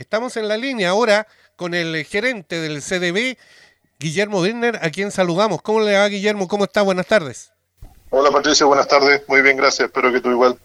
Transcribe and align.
Estamos 0.00 0.38
en 0.38 0.48
la 0.48 0.56
línea 0.56 0.88
ahora 0.88 1.26
con 1.56 1.74
el 1.74 2.06
gerente 2.06 2.58
del 2.58 2.80
CDB, 2.80 3.36
Guillermo 3.98 4.42
Dirner, 4.42 4.78
a 4.80 4.88
quien 4.88 5.10
saludamos. 5.10 5.60
¿Cómo 5.60 5.80
le 5.80 5.92
va, 5.92 6.08
Guillermo? 6.08 6.48
¿Cómo 6.48 6.64
está? 6.64 6.80
Buenas 6.80 7.06
tardes. 7.06 7.52
Hola, 8.08 8.30
Patricio. 8.30 8.66
Buenas 8.66 8.88
tardes. 8.88 9.22
Muy 9.28 9.42
bien, 9.42 9.58
gracias. 9.58 9.88
Espero 9.88 10.10
que 10.10 10.22
tú 10.22 10.30
igual. 10.30 10.58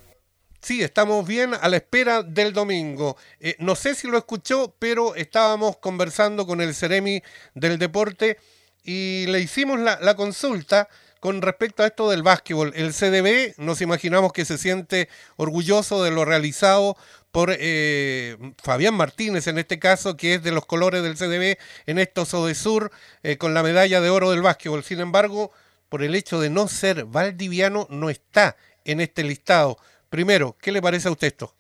Sí, 0.62 0.82
estamos 0.82 1.28
bien 1.28 1.54
a 1.54 1.68
la 1.68 1.76
espera 1.76 2.24
del 2.24 2.54
domingo. 2.54 3.18
Eh, 3.42 3.58
no 3.60 3.76
sé 3.76 3.94
si 3.94 4.08
lo 4.08 4.18
escuchó, 4.18 4.74
pero 4.79 5.15
estábamos 5.15 5.76
conversando 5.79 6.47
con 6.47 6.62
el 6.62 6.74
Ceremi 6.74 7.22
del 7.56 7.78
Deporte 7.78 8.38
y 8.86 9.26
le 9.26 9.42
hicimos 9.42 9.81
la, 9.81 9.99
la 9.99 10.15
consulta 10.15 10.88
con 11.20 11.42
respecto 11.42 11.84
a 11.84 11.88
esto 11.88 12.10
del 12.10 12.24
básquetbol. 12.24 12.74
El 12.76 12.94
CDB 12.94 13.56
nos 13.58 13.82
imaginamos 13.82 14.34
que 14.34 14.46
se 14.46 14.58
siente 14.58 15.10
orgulloso 15.38 16.04
de 16.04 16.12
lo 16.12 16.26
realizado 16.26 16.98
por 17.32 17.50
eh, 17.52 18.38
Fabián 18.64 18.94
Martínez, 18.94 19.48
en 19.48 19.58
este 19.58 19.78
caso, 19.78 20.16
que 20.16 20.36
es 20.36 20.44
de 20.44 20.52
los 20.52 20.66
colores 20.66 21.04
del 21.04 21.18
CDB 21.18 21.58
en 21.86 22.00
estos 22.00 22.34
Odesur, 22.34 22.92
eh, 23.23 23.38
con 23.38 23.54
la 23.54 23.62
medalla 23.62 24.00
de 24.00 24.09
oro 24.09 24.32
del 24.32 24.42
básquetbol. 24.42 24.84
Sin 24.84 25.02
embargo, 25.02 25.52
por 25.90 26.02
el 26.02 26.16
hecho 26.16 26.40
de 26.40 26.50
no 26.50 26.68
ser 26.68 27.06
valdiviano, 27.06 27.88
no 27.90 28.09
está 28.09 28.56
en 28.86 29.02
este 29.02 29.23
listado. 29.23 29.78
Primero, 30.09 30.56
¿qué 30.62 30.72
le 30.72 30.82
parece 30.82 31.09
a 31.09 31.12
usted 31.12 31.28
esto? 31.28 31.54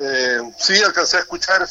Eh, 0.00 0.38
sí, 0.58 0.80
alcancé 0.82 1.18
a 1.18 1.20
escuchar. 1.20 1.66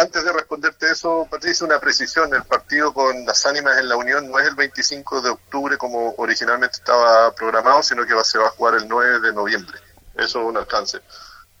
Eh, 0.00 0.02
antes 0.02 0.24
de 0.24 0.32
responderte 0.32 0.90
eso, 0.90 1.26
Patricia, 1.30 1.66
una 1.66 1.78
precisión. 1.78 2.32
El 2.34 2.44
partido 2.44 2.92
con 2.92 3.24
las 3.26 3.44
ánimas 3.46 3.78
en 3.78 3.88
la 3.88 3.96
Unión 3.96 4.30
no 4.30 4.38
es 4.38 4.48
el 4.48 4.54
25 4.54 5.20
de 5.20 5.30
octubre 5.30 5.76
como 5.78 6.14
originalmente 6.16 6.76
estaba 6.78 7.34
programado, 7.34 7.82
sino 7.82 8.06
que 8.06 8.14
se 8.24 8.38
va 8.38 8.46
a 8.46 8.50
jugar 8.50 8.74
el 8.74 8.88
9 8.88 9.20
de 9.20 9.32
noviembre. 9.32 9.78
Eso 10.14 10.40
es 10.40 10.46
un 10.46 10.56
alcance. 10.56 11.00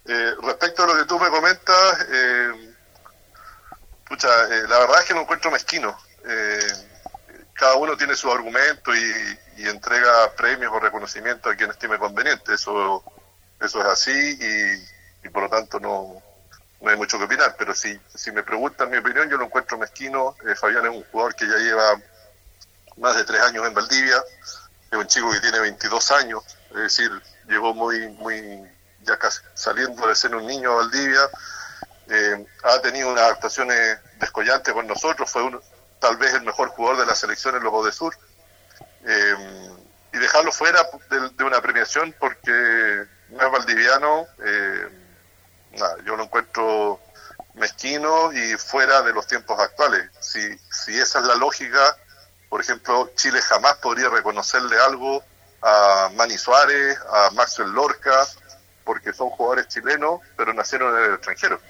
Eh, 0.06 0.34
respecto 0.42 0.82
a 0.82 0.86
lo 0.86 0.96
que 0.96 1.04
tú 1.04 1.18
me 1.18 1.28
comentas, 1.28 2.06
eh, 2.10 2.74
pucha, 4.08 4.28
eh, 4.46 4.66
la 4.68 4.78
verdad 4.80 5.00
es 5.00 5.04
que 5.04 5.14
lo 5.14 5.20
encuentro 5.20 5.50
mezquino. 5.50 5.96
cada 7.54 7.74
uno 7.74 7.94
tiene 7.96 8.16
su 8.16 8.30
argumento 8.32 8.94
y, 8.94 9.38
entrega 9.58 10.34
premios 10.34 10.72
o 10.72 10.80
reconocimientos 10.80 11.52
a 11.52 11.56
quien 11.56 11.70
estime 11.70 11.98
conveniente. 11.98 12.54
Eso, 12.54 13.04
eso 13.60 13.80
es 13.80 13.86
así 13.86 14.38
y, 15.22 15.28
por 15.28 15.42
lo 15.42 15.50
tanto 15.50 15.78
no, 15.78 16.22
no 16.80 16.90
hay 16.90 16.96
mucho 16.96 17.18
que 17.18 17.24
opinar. 17.24 17.54
Pero 17.58 17.74
si, 17.74 17.98
si 18.14 18.32
me 18.32 18.42
preguntan 18.42 18.90
mi 18.90 18.96
opinión, 18.96 19.28
yo 19.28 19.36
lo 19.36 19.44
encuentro 19.44 19.78
mezquino. 19.78 20.36
Fabián 20.56 20.86
es 20.86 20.92
un 20.92 21.04
jugador 21.04 21.34
que 21.34 21.46
ya 21.46 21.56
lleva 21.56 22.00
más 22.96 23.16
de 23.16 23.24
tres 23.24 23.40
años 23.42 23.66
en 23.66 23.74
Valdivia. 23.74 24.22
Es 24.90 24.98
un 24.98 25.06
chico 25.06 25.30
que 25.30 25.40
tiene 25.40 25.60
22 25.60 26.10
años. 26.12 26.42
Es 26.70 26.76
decir, 26.76 27.10
llegó 27.46 27.74
muy, 27.74 28.08
muy 28.08 28.68
ya 29.02 29.18
casi 29.18 29.40
saliendo 29.54 30.06
de 30.06 30.14
ser 30.14 30.34
un 30.34 30.46
niño 30.46 30.72
a 30.72 30.76
Valdivia, 30.76 31.30
eh, 32.08 32.46
ha 32.64 32.80
tenido 32.80 33.10
unas 33.10 33.30
actuaciones 33.30 33.98
descollantes 34.18 34.72
con 34.74 34.86
nosotros, 34.86 35.30
fue 35.30 35.48
tal 36.00 36.16
vez 36.16 36.34
el 36.34 36.42
mejor 36.42 36.68
jugador 36.68 37.00
de 37.00 37.06
la 37.06 37.14
selección 37.14 37.56
en 37.56 37.62
los 37.62 37.84
de 37.84 37.92
Sur. 37.92 38.16
Eh, 39.06 39.70
y 40.12 40.18
dejarlo 40.18 40.50
fuera 40.50 40.84
de, 41.08 41.44
una 41.44 41.60
premiación 41.62 42.14
porque 42.18 43.06
no 43.28 43.46
es 43.46 43.52
valdiviano, 43.52 44.26
eh, 44.44 44.88
yo 46.04 46.16
lo 46.16 46.24
encuentro 46.24 47.00
mezquino 47.54 48.32
y 48.32 48.56
fuera 48.56 49.02
de 49.02 49.12
los 49.12 49.26
tiempos 49.26 49.58
actuales. 49.58 50.08
Si, 50.20 50.40
si 50.70 50.98
esa 50.98 51.20
es 51.20 51.24
la 51.26 51.34
lógica, 51.34 51.96
por 52.48 52.60
ejemplo, 52.60 53.10
Chile 53.14 53.40
jamás 53.42 53.76
podría 53.76 54.08
reconocerle 54.08 54.78
algo 54.80 55.22
a 55.62 56.10
Manny 56.14 56.38
Suárez, 56.38 56.98
a 57.12 57.30
Maxwell 57.32 57.70
Lorca, 57.70 58.26
porque 58.84 59.12
son 59.12 59.30
jugadores 59.30 59.68
chilenos, 59.68 60.20
pero 60.36 60.52
nacieron 60.52 60.96
en 60.96 61.04
el 61.04 61.14
extranjero. 61.14 61.60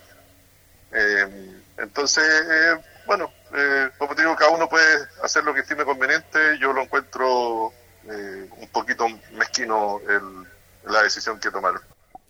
Eh, 0.93 1.63
entonces, 1.77 2.25
eh, 2.25 2.81
bueno, 3.07 3.33
eh, 3.55 3.91
como 3.99 4.15
te 4.15 4.23
digo, 4.23 4.37
cada 4.37 4.51
uno 4.51 4.69
puede 4.69 5.07
hacer 5.23 5.45
lo 5.45 5.55
que 5.55 5.61
estime 5.61 5.85
conveniente. 5.85 6.59
Yo 6.59 6.73
lo 6.73 6.83
encuentro 6.83 7.73
un 8.03 8.69
poquito 8.73 9.07
mezquino 9.33 10.01
el, 10.09 10.47
la 10.91 11.03
decisión 11.03 11.39
que 11.39 11.51
tomaron. 11.51 11.83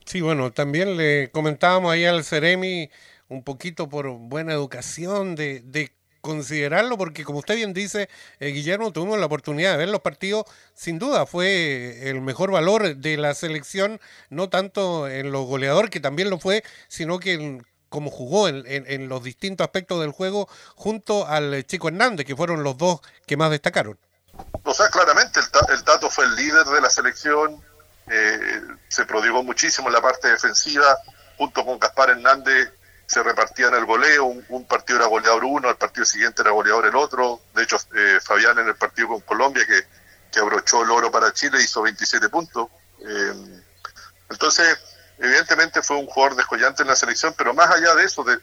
Sí, 0.05 0.21
bueno, 0.21 0.53
también 0.53 0.97
le 0.97 1.31
comentábamos 1.31 1.93
ahí 1.93 2.05
al 2.05 2.25
Ceremi 2.25 2.91
un 3.29 3.45
poquito 3.45 3.89
por 3.89 4.09
buena 4.11 4.53
educación 4.53 5.37
de, 5.37 5.61
de 5.61 5.93
considerarlo 6.21 6.99
porque 6.99 7.25
como 7.25 7.39
usted 7.39 7.57
bien 7.57 7.73
dice, 7.73 8.09
eh, 8.39 8.49
Guillermo, 8.49 8.93
tuvimos 8.93 9.19
la 9.19 9.27
oportunidad 9.27 9.73
de 9.73 9.79
ver 9.79 9.89
los 9.89 10.01
partidos, 10.01 10.45
sin 10.75 10.99
duda 10.99 11.27
fue 11.27 12.09
el 12.11 12.21
mejor 12.21 12.51
valor 12.51 12.97
de 12.97 13.17
la 13.17 13.35
selección, 13.35 14.01
no 14.29 14.49
tanto 14.49 15.09
en 15.09 15.33
lo 15.33 15.43
goleador, 15.43 15.91
que 15.91 16.01
también 16.01 16.31
lo 16.31 16.39
fue, 16.39 16.65
sino 16.89 17.19
que 17.19 17.35
en, 17.35 17.67
como 17.89 18.11
jugó 18.11 18.49
en, 18.49 19.09
los 19.09 19.23
distintos 19.23 19.65
aspectos 19.65 20.01
del 20.01 20.13
juego 20.13 20.49
junto 20.77 21.27
al 21.27 21.65
Chico 21.67 21.89
Hernández, 21.89 22.25
que 22.25 22.37
fueron 22.37 22.63
los 22.63 22.79
dos 22.79 23.01
que 23.27 23.37
más 23.37 23.51
destacaron. 23.51 23.99
O 24.63 24.73
sea, 24.73 24.89
claramente 24.91 25.41
el, 25.41 25.85
Tato 25.85 26.09
fue 26.09 26.25
el 26.25 26.37
líder 26.37 26.65
de 26.65 26.81
la 26.81 26.89
selección, 26.89 27.63
eh, 28.09 28.63
se 28.89 29.05
prodigó 29.05 29.43
muchísimo 29.43 29.89
en 29.89 29.95
la 29.95 30.01
parte 30.01 30.29
defensiva, 30.29 30.99
junto 31.37 31.65
con 31.65 31.79
Gaspar 31.79 32.11
Hernández 32.11 32.73
se 33.11 33.25
repartían 33.25 33.75
el 33.75 33.87
goleo, 33.87 34.27
un, 34.27 34.67
partido 34.67 35.01
era 35.01 35.09
goleador 35.09 35.45
uno, 35.45 35.69
el 35.69 35.77
partido 35.77 36.07
siguiente 36.07 36.43
era 36.43 36.53
goleador 36.53 36.87
el 36.87 36.95
otro. 36.95 37.41
De 37.53 37.65
hecho, 37.65 37.77
eh, 37.97 38.21
Fabián 38.23 38.57
en 38.61 38.69
el 38.69 38.77
partido 38.77 39.09
con 39.09 39.21
Colombia, 39.23 39.67
que, 39.67 39.83
que, 40.31 40.39
abrochó 40.39 40.85
el 40.85 40.91
oro 40.93 41.11
para 41.11 41.33
Chile, 41.33 41.61
hizo 41.61 41.83
27 41.83 42.29
puntos. 42.29 42.69
Eh, 43.01 43.65
entonces, 44.31 44.79
evidentemente 45.19 45.83
fue 45.83 45.97
un 45.97 46.07
jugador 46.07 46.37
descollante 46.37 46.83
en 46.83 46.89
la 46.89 46.95
selección, 46.95 47.35
pero 47.37 47.53
más 47.53 47.69
allá 47.71 47.97
de 47.97 48.05
eso, 48.05 48.23
de, 48.23 48.39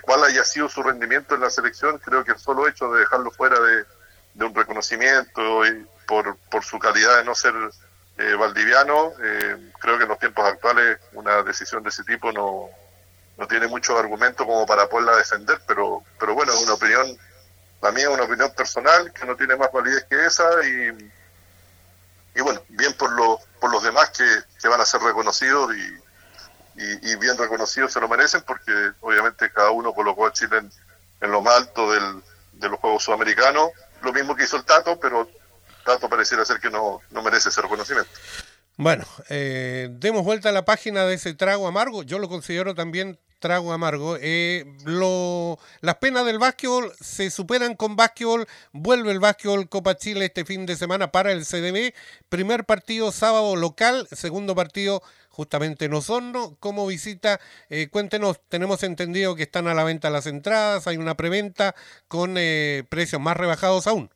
cuál 0.00 0.24
haya 0.24 0.42
sido 0.42 0.68
su 0.68 0.82
rendimiento 0.82 1.36
en 1.36 1.42
la 1.42 1.50
selección, 1.50 1.98
creo 1.98 2.24
que 2.24 2.32
el 2.32 2.38
solo 2.40 2.66
hecho 2.66 2.92
de 2.92 3.02
dejarlo 3.02 3.30
fuera 3.30 3.60
de, 3.60 3.84
un 4.44 4.52
reconocimiento 4.52 5.64
y 5.64 5.86
por, 6.08 6.36
por 6.50 6.64
su 6.64 6.80
calidad 6.80 7.18
de 7.18 7.24
no 7.24 7.36
ser 7.36 7.54
eh, 8.18 8.34
valdiviano, 8.34 9.12
creo 9.80 9.96
que 9.96 10.02
en 10.02 10.08
los 10.08 10.18
tiempos 10.18 10.44
actuales 10.44 10.98
una 11.12 11.42
decisión 11.42 11.82
de 11.82 11.88
ese 11.88 12.04
tipo 12.04 12.30
no, 12.32 12.68
no 13.38 13.46
tiene 13.46 13.66
mucho 13.66 13.98
argumento 13.98 14.46
como 14.46 14.66
para 14.66 14.88
poderla 14.88 15.16
defender, 15.16 15.60
pero, 15.66 16.04
pero 16.18 16.34
bueno, 16.34 16.52
es 16.52 16.62
una 16.62 16.74
opinión, 16.74 17.18
la 17.80 17.92
mía 17.92 18.04
es 18.04 18.10
una 18.10 18.24
opinión 18.24 18.52
personal 18.52 19.12
que 19.12 19.26
no 19.26 19.36
tiene 19.36 19.56
más 19.56 19.72
validez 19.72 20.04
que 20.08 20.26
esa 20.26 20.44
y, 20.64 21.10
y 22.34 22.40
bueno, 22.40 22.62
bien 22.68 22.92
por, 22.94 23.10
lo, 23.12 23.40
por 23.60 23.72
los 23.72 23.82
demás 23.82 24.10
que, 24.10 24.24
que 24.60 24.68
van 24.68 24.80
a 24.80 24.84
ser 24.84 25.00
reconocidos 25.00 25.74
y, 25.74 26.02
y, 26.76 27.16
bien 27.16 27.36
reconocidos 27.36 27.92
se 27.92 28.00
lo 28.00 28.08
merecen 28.08 28.42
porque 28.42 28.92
obviamente 29.00 29.50
cada 29.52 29.70
uno 29.70 29.92
colocó 29.92 30.26
a 30.26 30.32
Chile 30.32 30.62
en, 31.20 31.30
lo 31.30 31.42
más 31.42 31.56
alto 31.56 31.90
del, 31.92 32.22
de 32.52 32.68
los 32.68 32.80
Juegos 32.80 33.04
Sudamericanos, 33.04 33.70
lo 34.02 34.12
mismo 34.12 34.34
que 34.34 34.44
hizo 34.44 34.56
el 34.56 34.64
Tato, 34.64 34.98
pero 34.98 35.28
Tato 35.84 36.08
pareciera 36.08 36.44
ser 36.44 36.60
que 36.60 36.70
no, 36.70 37.00
no 37.10 37.22
merece 37.22 37.48
ese 37.48 37.60
reconocimiento. 37.62 38.10
Bueno, 38.76 39.04
eh, 39.28 39.88
demos 39.92 40.24
vuelta 40.24 40.48
a 40.48 40.52
la 40.52 40.64
página 40.64 41.04
de 41.04 41.14
ese 41.14 41.34
trago 41.34 41.66
amargo. 41.66 42.02
Yo 42.02 42.18
lo 42.18 42.28
considero 42.28 42.74
también 42.74 43.18
trago 43.42 43.72
amargo. 43.74 44.16
Eh, 44.18 44.64
las 45.82 45.96
penas 45.96 46.24
del 46.24 46.38
básquetbol 46.38 46.92
se 46.98 47.30
superan 47.30 47.76
con 47.76 47.96
básquetbol. 47.96 48.46
Vuelve 48.72 49.12
el 49.12 49.20
básquetbol 49.20 49.68
Copa 49.68 49.96
Chile 49.96 50.26
este 50.26 50.46
fin 50.46 50.64
de 50.64 50.76
semana 50.76 51.12
para 51.12 51.32
el 51.32 51.44
CDB. 51.44 51.92
Primer 52.30 52.64
partido 52.64 53.12
sábado 53.12 53.56
local, 53.56 54.08
segundo 54.10 54.54
partido 54.54 55.02
justamente 55.28 55.84
en 55.84 55.94
Osorno. 55.94 56.56
Como 56.60 56.86
visita, 56.86 57.40
eh, 57.68 57.88
cuéntenos, 57.90 58.40
tenemos 58.48 58.82
entendido 58.84 59.34
que 59.34 59.42
están 59.42 59.66
a 59.68 59.74
la 59.74 59.84
venta 59.84 60.08
las 60.08 60.26
entradas, 60.26 60.86
hay 60.86 60.96
una 60.96 61.16
preventa 61.16 61.74
con 62.08 62.36
eh, 62.38 62.84
precios 62.88 63.20
más 63.20 63.36
rebajados 63.36 63.86
aún. 63.86 64.10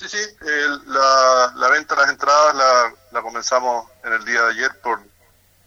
Sí, 0.00 0.08
sí, 0.08 0.34
la, 0.86 1.52
la, 1.56 1.68
venta 1.68 1.94
de 1.94 2.00
las 2.00 2.10
entradas 2.10 2.54
la, 2.54 2.94
la, 3.12 3.20
comenzamos 3.20 3.86
en 4.02 4.14
el 4.14 4.24
día 4.24 4.40
de 4.44 4.52
ayer 4.52 4.80
por, 4.80 5.02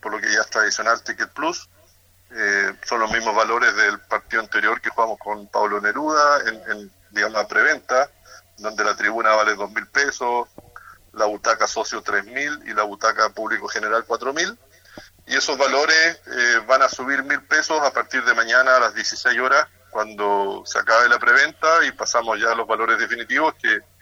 por 0.02 0.12
lo 0.12 0.20
que 0.20 0.34
ya 0.34 0.42
es 0.42 0.50
tradicional 0.50 1.04
Ticket 1.04 1.30
Plus. 1.30 1.70
Eh, 2.32 2.74
son 2.84 3.02
los 3.02 3.12
mismos 3.12 3.36
valores 3.36 3.76
del 3.76 4.00
partido 4.00 4.41
anterior 4.41 4.82
que 4.82 4.90
jugamos 4.90 5.20
con 5.20 5.46
Pablo 5.50 5.80
Neruda 5.80 6.40
en, 6.47 6.72
en 6.72 6.91
digamos, 7.12 7.38
la 7.38 7.47
preventa, 7.47 8.09
donde 8.58 8.84
la 8.84 8.96
tribuna 8.96 9.35
vale 9.35 9.53
dos 9.53 9.70
mil 9.70 9.85
pesos, 9.85 10.50
la 11.12 11.26
butaca 11.26 11.68
socio 11.68 12.02
tres 12.02 12.26
mil 12.26 12.59
y 12.66 12.74
la 12.74 12.82
butaca 12.82 13.29
público 13.29 13.68
general 13.68 14.03
cuatro 14.08 14.34
mil. 14.34 14.58
Y 15.28 15.36
esos 15.36 15.59
valores 15.59 16.20
eh, 16.26 16.59
van 16.66 16.82
a 16.82 16.90
subir 16.90 17.22
mil 17.22 17.44
pesos 17.44 17.79
a 17.84 17.94
partir 17.94 18.26
de 18.26 18.34
mañana 18.34 18.78
a 18.78 18.79
las 18.79 18.96
16 18.96 19.40
horas, 19.40 19.68
cuando 19.91 20.64
se 20.66 20.79
acabe 20.79 21.08
la 21.08 21.20
preventa 21.20 21.86
y 21.86 21.91
pasamos 21.91 22.41
ya 22.41 22.52
a 22.52 22.56
los 22.56 22.66
valores 22.66 22.97
definitivos 22.97 23.53
que 23.62 23.92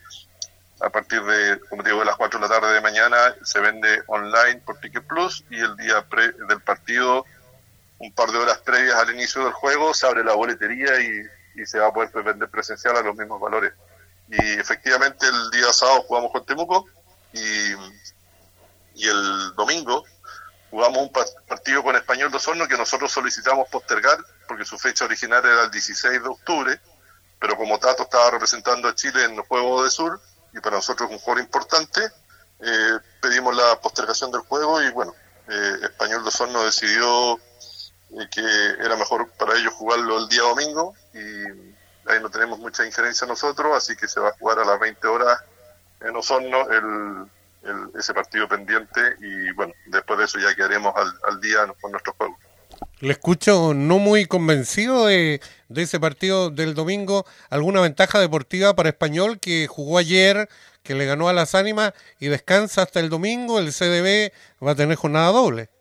a 0.84 0.90
partir 0.90 1.24
de, 1.24 1.60
como 1.70 1.84
digo, 1.84 2.00
de 2.00 2.06
las 2.06 2.16
4 2.16 2.40
de 2.40 2.48
la 2.48 2.54
tarde 2.54 2.74
de 2.74 2.82
mañana 2.82 3.36
se 3.44 3.60
vende 3.60 4.02
online 4.08 4.62
por 4.66 4.80
Ticket 4.80 5.06
Plus 5.06 5.44
y 5.50 5.60
el 5.60 5.76
día 5.78 6.06
del 6.48 6.62
partido, 6.62 7.26
un 8.00 8.12
par 8.14 8.32
de 8.32 8.40
horas 8.40 8.58
previas 8.60 8.96
al 8.96 9.12
inicio 9.12 9.44
del 9.44 9.54
juego, 9.54 9.94
se 9.94 10.08
abre 10.08 10.24
la 10.24 10.34
boletería 10.34 11.00
y, 11.00 11.24
se 11.66 11.80
va 11.80 11.90
a 11.90 11.94
poder 11.94 12.10
vender 12.24 12.50
presencial 12.50 12.96
a 12.96 13.02
los 13.02 13.16
mismos 13.16 13.40
valores. 13.40 13.74
Y 14.30 14.54
efectivamente 14.54 15.28
el 15.28 15.52
día 15.52 15.72
sábado 15.74 16.02
jugamos 16.04 16.32
con 16.32 16.46
Temuco 16.46 16.88
y, 17.34 17.74
y 18.96 19.08
el 19.08 19.54
domingo 19.56 20.04
jugamos 20.72 21.00
un 21.00 21.12
partido 21.48 21.84
con 21.84 21.96
Español 21.98 22.32
de 22.32 22.38
Osorno 22.38 22.68
que 22.68 22.78
nosotros 22.78 23.12
solicitamos 23.12 23.70
postergar 23.70 24.18
porque 24.48 24.66
su 24.66 24.80
fecha 24.80 25.06
original 25.06 25.46
era 25.46 25.66
el 25.66 25.72
16 25.72 26.24
de 26.24 26.30
octubre, 26.30 26.80
pero 27.38 27.58
como 27.58 27.78
Tato 27.78 28.04
estaba 28.04 28.32
representando 28.32 28.88
a 28.88 28.96
Chile 28.96 29.26
en 29.26 29.36
los 29.36 29.46
Juegos 29.46 29.84
de 29.84 29.92
Sur 29.92 30.22
y 30.54 30.60
para 30.60 30.78
nosotros 30.78 31.10
un 31.10 31.20
juego 31.20 31.40
importante, 31.40 32.02
eh, 32.60 33.00
pedimos 33.22 33.56
la 33.56 33.80
postergación 33.82 34.32
del 34.32 34.42
juego 34.42 34.82
y 34.82 34.92
bueno, 34.92 35.14
eh, 35.48 35.78
Español 35.84 36.22
de 36.24 36.30
Osorno 36.30 36.64
decidió 36.64 37.38
eh, 37.38 38.28
que 38.32 38.42
era 38.84 38.96
mejor 38.96 39.30
para 39.32 39.58
ellos 39.58 39.74
jugarlo 39.74 40.20
el 40.20 40.28
día 40.28 40.42
domingo 40.42 40.94
y 41.14 41.20
ahí 42.10 42.20
no 42.22 42.30
tenemos 42.30 42.60
mucha 42.60 42.86
injerencia 42.86 43.26
nosotros, 43.26 43.76
así 43.76 43.96
que 43.96 44.08
se 44.08 44.20
va 44.20 44.30
a 44.30 44.34
jugar 44.34 44.60
a 44.60 44.66
las 44.66 44.80
20 44.80 45.08
horas 45.08 45.40
en 46.02 46.16
Osorno 46.16 46.70
el, 46.70 47.28
ese 47.98 48.14
partido 48.14 48.48
pendiente 48.48 49.16
y 49.20 49.52
bueno, 49.54 49.74
después 49.86 50.20
de 50.20 50.26
eso 50.26 50.40
ya 50.40 50.56
quedaremos 50.56 50.96
al, 50.96 51.14
al 51.28 51.42
día 51.42 51.72
con 51.80 51.92
nuestro 51.92 52.14
juego. 52.14 52.38
Le 53.02 53.14
escucho 53.14 53.74
no 53.74 53.98
muy 53.98 54.28
convencido 54.28 55.08
de, 55.08 55.42
ese 55.76 56.00
partido 56.00 56.52
del 56.52 56.76
domingo. 56.76 57.26
¿Alguna 57.50 57.82
ventaja 57.82 58.20
deportiva 58.20 58.76
para 58.76 58.90
Español 58.90 59.40
que 59.40 59.66
jugó 59.66 59.98
ayer, 59.98 60.48
que 60.84 60.94
le 60.94 61.08
ganó 61.08 61.28
a 61.28 61.34
las 61.34 61.56
ánimas 61.56 61.94
y 62.20 62.28
descansa 62.28 62.84
hasta 62.84 63.00
el 63.00 63.10
domingo? 63.10 63.58
El 63.58 63.74
CDB 63.74 64.32
va 64.64 64.72
a 64.72 64.76
tener 64.76 64.98
jornada 64.98 65.32
doble. 65.32 65.72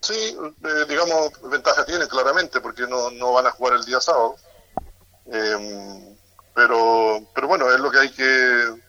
Sí, 0.00 0.34
eh, 0.64 0.84
digamos, 0.88 1.30
ventaja 1.42 1.84
tiene 1.84 2.08
claramente 2.08 2.58
porque 2.62 2.86
no, 2.86 3.10
no 3.10 3.34
van 3.34 3.46
a 3.46 3.50
jugar 3.50 3.74
el 3.74 3.84
día 3.84 4.00
sábado. 4.00 4.36
Eh, 5.26 6.16
pero, 6.54 7.20
pero 7.34 7.48
bueno, 7.48 7.70
es 7.70 7.80
lo 7.80 7.90
que 7.90 7.98
hay 7.98 8.10
que, 8.10 8.80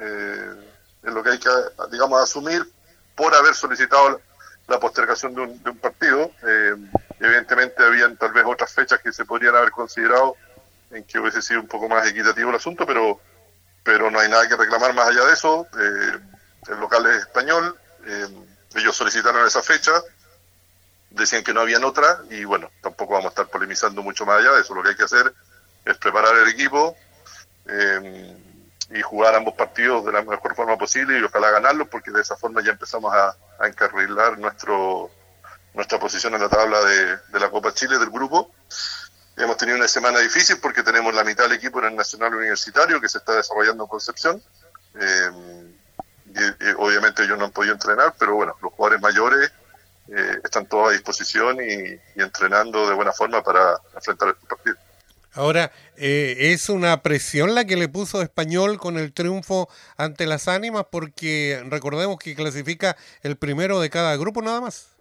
eh, 0.00 0.54
es 1.02 1.12
lo 1.12 1.24
que 1.24 1.30
hay 1.30 1.38
que, 1.40 1.50
digamos, 1.90 2.22
asumir 2.22 2.62
por 3.16 3.34
haber 3.34 3.56
solicitado 3.56 4.20
la 4.68 4.78
postergación 4.78 5.34
de 5.34 5.40
un, 5.40 5.62
de 5.62 5.70
un 5.70 5.78
partido. 5.78 5.93
Eh, 6.06 6.76
evidentemente 7.20 7.82
habían 7.82 8.16
tal 8.16 8.32
vez 8.32 8.44
otras 8.46 8.72
fechas 8.72 9.00
que 9.00 9.12
se 9.12 9.24
podrían 9.24 9.56
haber 9.56 9.70
considerado 9.70 10.36
en 10.90 11.04
que 11.04 11.18
hubiese 11.18 11.42
sido 11.42 11.60
un 11.60 11.68
poco 11.68 11.88
más 11.88 12.06
equitativo 12.06 12.50
el 12.50 12.56
asunto, 12.56 12.86
pero, 12.86 13.20
pero 13.82 14.10
no 14.10 14.20
hay 14.20 14.28
nada 14.28 14.48
que 14.48 14.56
reclamar 14.56 14.94
más 14.94 15.08
allá 15.08 15.24
de 15.24 15.32
eso. 15.32 15.66
Eh, 15.78 16.18
el 16.68 16.80
local 16.80 17.06
es 17.06 17.18
español, 17.18 17.76
eh, 18.06 18.26
ellos 18.74 18.96
solicitaron 18.96 19.46
esa 19.46 19.62
fecha, 19.62 19.92
decían 21.10 21.44
que 21.44 21.54
no 21.54 21.60
habían 21.60 21.84
otra 21.84 22.20
y 22.30 22.44
bueno, 22.44 22.70
tampoco 22.80 23.14
vamos 23.14 23.26
a 23.26 23.28
estar 23.30 23.48
polemizando 23.48 24.02
mucho 24.02 24.26
más 24.26 24.40
allá 24.40 24.52
de 24.52 24.60
eso. 24.60 24.74
Lo 24.74 24.82
que 24.82 24.90
hay 24.90 24.96
que 24.96 25.04
hacer 25.04 25.32
es 25.84 25.96
preparar 25.98 26.36
el 26.36 26.48
equipo 26.48 26.96
y 28.90 29.00
jugar 29.00 29.34
ambos 29.34 29.54
partidos 29.54 30.04
de 30.04 30.12
la 30.12 30.22
mejor 30.22 30.54
forma 30.54 30.76
posible 30.76 31.18
y 31.18 31.22
ojalá 31.22 31.50
ganarlos 31.50 31.88
porque 31.88 32.10
de 32.10 32.20
esa 32.20 32.36
forma 32.36 32.62
ya 32.62 32.72
empezamos 32.72 33.12
a 33.14 33.34
encarrilar 33.66 34.38
nuestro 34.38 35.10
nuestra 35.74 35.98
posición 35.98 36.34
en 36.34 36.40
la 36.40 36.48
tabla 36.48 36.80
de, 36.84 37.40
la 37.40 37.50
Copa 37.50 37.74
Chile 37.74 37.98
del 37.98 38.10
grupo. 38.10 38.50
Hemos 39.36 39.56
tenido 39.56 39.76
una 39.76 39.88
semana 39.88 40.20
difícil 40.20 40.58
porque 40.58 40.82
tenemos 40.82 41.12
la 41.12 41.24
mitad 41.24 41.44
del 41.44 41.54
equipo 41.54 41.80
en 41.80 41.86
el 41.86 41.96
Nacional 41.96 42.34
Universitario 42.34 43.00
que 43.00 43.08
se 43.08 43.18
está 43.18 43.34
desarrollando 43.34 43.84
en 43.84 43.88
Concepción. 43.88 44.42
Eh, 45.00 45.74
obviamente 46.78 47.24
ellos 47.24 47.38
no 47.38 47.46
han 47.46 47.50
podido 47.50 47.74
entrenar, 47.74 48.14
pero 48.18 48.36
bueno, 48.36 48.56
los 48.62 48.72
jugadores 48.72 49.02
mayores 49.02 49.52
eh, 50.08 50.38
están 50.44 50.66
todos 50.66 50.90
a 50.90 50.92
disposición 50.92 51.56
y, 51.60 51.94
y, 52.16 52.22
entrenando 52.22 52.88
de 52.88 52.94
buena 52.94 53.12
forma 53.12 53.42
para 53.42 53.76
enfrentar 53.94 54.28
este 54.28 54.46
partido. 54.46 54.76
Ahora, 55.32 55.72
eh, 55.96 56.36
¿es 56.52 56.68
una 56.68 57.02
presión 57.02 57.56
la 57.56 57.64
que 57.64 57.76
le 57.76 57.88
puso 57.88 58.22
Español 58.22 58.78
con 58.78 58.98
el 58.98 59.12
triunfo 59.12 59.68
ante 59.96 60.26
las 60.26 60.46
ánimas? 60.46 60.86
Porque 60.92 61.60
recordemos 61.68 62.18
que 62.20 62.36
clasifica 62.36 62.96
el 63.22 63.36
primero 63.36 63.80
de 63.80 63.90
cada 63.90 64.16
grupo 64.16 64.42
nada 64.42 64.60
más. 64.60 64.93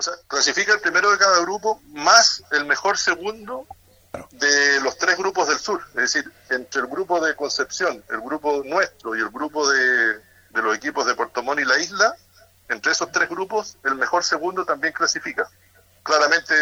O 0.00 0.02
sea, 0.02 0.14
clasifica 0.26 0.72
el 0.72 0.80
primero 0.80 1.10
de 1.10 1.18
cada 1.18 1.40
grupo 1.40 1.82
más 1.88 2.42
el 2.52 2.64
mejor 2.64 2.96
segundo 2.96 3.66
de 4.30 4.80
los 4.80 4.96
tres 4.96 5.18
grupos 5.18 5.46
del 5.46 5.58
sur. 5.58 5.84
Es 5.88 6.14
decir, 6.14 6.32
entre 6.48 6.80
el 6.80 6.86
grupo 6.86 7.20
de 7.20 7.36
Concepción, 7.36 8.02
el 8.08 8.22
grupo 8.22 8.62
nuestro 8.64 9.14
y 9.14 9.18
el 9.18 9.28
grupo 9.28 9.68
de, 9.68 10.14
de 10.14 10.62
los 10.62 10.74
equipos 10.74 11.04
de 11.04 11.14
Puerto 11.14 11.42
Montt 11.42 11.60
y 11.60 11.66
la 11.66 11.78
isla, 11.78 12.16
entre 12.70 12.92
esos 12.92 13.12
tres 13.12 13.28
grupos, 13.28 13.76
el 13.84 13.94
mejor 13.96 14.24
segundo 14.24 14.64
también 14.64 14.94
clasifica 14.94 15.50
claramente 16.02 16.54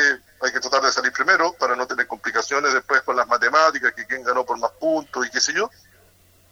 hay 0.43 0.52
que 0.52 0.61
tratar 0.61 0.82
de 0.82 0.93
salir 0.93 1.12
primero 1.12 1.52
para 1.55 1.76
no 1.76 1.87
tener 1.87 2.06
complicaciones 2.06 2.73
después 2.73 3.02
con 3.02 3.17
las 3.17 3.26
matemáticas, 3.26 3.93
que 3.93 4.06
quién 4.06 4.23
ganó 4.23 4.44
por 4.44 4.58
más 4.58 4.73
puntos 4.73 5.26
y 5.26 5.31
qué 5.31 5.40
sé 5.40 5.52
yo. 5.52 5.70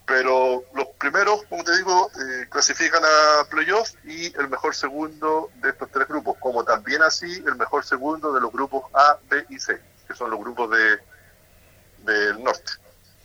Pero 0.07 0.65
los 0.75 0.87
primeros, 0.99 1.43
como 1.49 1.65
te 1.65 1.77
digo, 1.77 2.11
eh, 2.15 2.47
clasifican 2.49 3.03
a 3.05 3.45
playoff 3.51 3.91
y 4.05 4.27
el 4.39 4.49
mejor 4.49 4.75
segundo 4.75 5.51
de 5.57 5.71
estos 5.71 5.91
tres 5.91 6.07
grupos, 6.07 6.37
como 6.39 6.65
también 6.65 7.03
así 7.03 7.43
el 7.47 7.57
mejor 7.57 7.85
segundo 7.85 8.33
de 8.33 8.41
los 8.41 8.53
grupos 8.53 8.85
A, 8.95 9.19
B 9.29 9.45
y 9.49 9.59
C, 9.59 9.81
que 10.07 10.15
son 10.15 10.31
los 10.31 10.39
grupos 10.39 10.71
de 10.71 10.99
del 12.05 12.43
norte. 12.45 12.73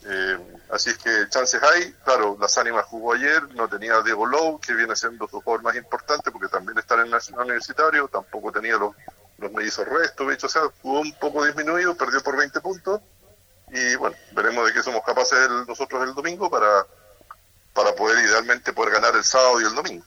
Eh, 0.04 0.40
así 0.72 0.90
es 0.90 0.98
que 0.98 1.30
chances 1.30 1.62
hay, 1.62 1.94
claro, 2.04 2.36
las 2.42 2.58
ánimas 2.58 2.86
jugó 2.86 3.14
ayer, 3.14 3.44
no 3.54 3.70
tenía 3.70 4.02
Diego 4.02 4.26
Lowe, 4.26 4.60
que 4.60 4.74
viene 4.74 4.96
siendo 4.96 5.28
su 5.28 5.40
jugador 5.42 5.62
más 5.62 5.76
importante 5.76 6.32
porque 6.32 6.48
también 6.48 6.80
está 6.80 6.96
en 6.96 7.02
el 7.02 7.12
Nacional 7.12 7.46
Universitario, 7.46 8.08
tampoco 8.08 8.52
tenía 8.52 8.78
los 8.78 8.96
los 9.42 9.52
mellizos 9.52 9.88
Restovich, 9.88 10.44
o 10.44 10.50
sea, 10.50 10.62
jugó 10.82 11.02
un 11.02 11.12
poco 11.14 11.44
disminuido, 11.44 11.96
perdió 11.96 12.22
por 12.22 12.38
20 12.38 12.62
puntos 12.62 13.02
y 13.72 13.96
bueno, 13.96 14.16
veremos 14.34 14.66
de 14.66 14.74
qué 14.74 14.84
somos 14.84 15.02
capaces 15.06 15.40
el, 15.40 15.66
nosotros 15.66 16.04
el 16.04 16.14
domingo 16.14 16.50
para, 16.50 16.86
para 17.74 17.96
poder 17.96 18.24
idealmente 18.26 18.74
poder 18.74 18.94
ganar 18.94 19.16
el 19.16 19.24
sábado 19.24 19.62
y 19.62 19.66
el 19.66 19.74
domingo. 19.74 20.06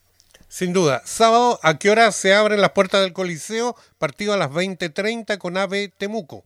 Sin 0.49 0.73
duda. 0.73 1.03
Sábado, 1.05 1.59
¿a 1.63 1.79
qué 1.79 1.91
hora 1.91 2.13
se 2.13 2.35
abren 2.35 2.61
las 2.61 2.73
puertas 2.73 3.01
del 3.01 3.13
Coliseo? 3.13 3.75
Partido 3.99 4.35
a 4.35 4.37
las 4.37 4.51
20.30 4.51 5.39
con 5.39 5.57
AVE 5.57 5.93
Temuco. 5.97 6.45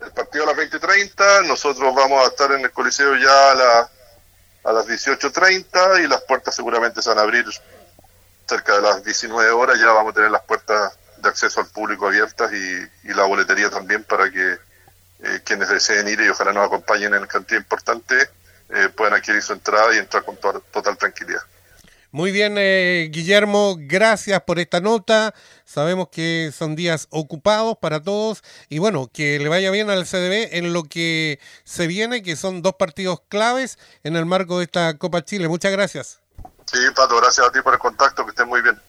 El 0.00 0.12
partido 0.12 0.44
a 0.44 0.54
las 0.54 0.56
20.30, 0.56 1.46
nosotros 1.46 1.94
vamos 1.94 2.24
a 2.24 2.28
estar 2.28 2.52
en 2.52 2.60
el 2.60 2.70
Coliseo 2.70 3.16
ya 3.16 3.52
a, 3.52 3.54
la, 3.54 3.90
a 4.64 4.72
las 4.72 4.86
18.30 4.86 6.04
y 6.04 6.08
las 6.08 6.22
puertas 6.22 6.54
seguramente 6.54 7.02
se 7.02 7.08
van 7.08 7.18
a 7.18 7.22
abrir 7.22 7.44
cerca 8.46 8.76
de 8.76 8.82
las 8.82 9.04
19 9.04 9.50
horas, 9.50 9.78
ya 9.78 9.86
vamos 9.86 10.12
a 10.12 10.14
tener 10.14 10.30
las 10.30 10.42
puertas 10.42 10.96
de 11.16 11.28
acceso 11.28 11.60
al 11.60 11.66
público 11.66 12.06
abiertas 12.06 12.52
y, 12.52 13.08
y 13.08 13.14
la 13.14 13.24
boletería 13.24 13.70
también 13.70 14.04
para 14.04 14.30
que 14.30 14.58
eh, 15.20 15.40
quienes 15.44 15.68
deseen 15.68 16.08
ir 16.08 16.20
y 16.20 16.28
ojalá 16.28 16.52
nos 16.52 16.66
acompañen 16.66 17.14
en 17.14 17.26
cantidad 17.26 17.60
importante 17.60 18.28
eh, 18.70 18.88
puedan 18.88 19.14
adquirir 19.14 19.42
su 19.42 19.52
entrada 19.52 19.94
y 19.94 19.98
entrar 19.98 20.24
con 20.24 20.36
total 20.36 20.96
tranquilidad. 20.96 21.42
Muy 22.10 22.30
bien, 22.30 22.54
eh, 22.56 23.08
Guillermo, 23.12 23.76
gracias 23.76 24.40
por 24.42 24.58
esta 24.58 24.80
nota. 24.80 25.34
Sabemos 25.64 26.08
que 26.10 26.52
son 26.56 26.76
días 26.76 27.08
ocupados 27.10 27.76
para 27.78 28.00
todos 28.00 28.42
y 28.68 28.78
bueno, 28.78 29.10
que 29.12 29.38
le 29.38 29.48
vaya 29.48 29.70
bien 29.70 29.90
al 29.90 30.06
CDB 30.06 30.56
en 30.56 30.72
lo 30.72 30.84
que 30.84 31.40
se 31.64 31.88
viene, 31.88 32.22
que 32.22 32.36
son 32.36 32.62
dos 32.62 32.74
partidos 32.74 33.20
claves 33.28 33.78
en 34.04 34.14
el 34.16 34.26
marco 34.26 34.58
de 34.58 34.64
esta 34.64 34.96
Copa 34.96 35.24
Chile. 35.24 35.48
Muchas 35.48 35.72
gracias. 35.72 36.20
Sí, 36.66 36.78
Pato, 36.94 37.16
gracias 37.16 37.46
a 37.46 37.52
ti 37.52 37.60
por 37.62 37.74
el 37.74 37.80
contacto, 37.80 38.24
que 38.24 38.30
estén 38.30 38.48
muy 38.48 38.62
bien. 38.62 38.80